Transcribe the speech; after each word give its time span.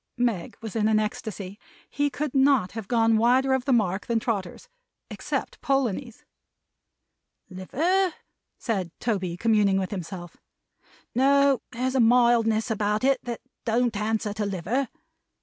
Meg 0.17 0.57
was 0.61 0.75
in 0.75 0.87
ecstasy. 0.97 1.59
He 1.87 2.09
could 2.09 2.33
not 2.33 2.71
have 2.71 2.87
gone 2.87 3.17
wider 3.17 3.53
of 3.53 3.65
the 3.65 3.71
mark 3.71 4.07
than 4.07 4.19
Trotters 4.19 4.67
except 5.11 5.61
Polonies. 5.61 6.23
"Liver?" 7.51 8.15
said 8.57 8.89
Toby, 8.99 9.37
communing 9.37 9.77
with 9.77 9.91
himself. 9.91 10.37
"No. 11.13 11.61
There's 11.71 11.93
a 11.93 11.99
mildness 11.99 12.71
about 12.71 13.03
it 13.03 13.19
that 13.25 13.41
don't 13.63 13.95
answer 13.95 14.33
to 14.33 14.43
liver. 14.47 14.87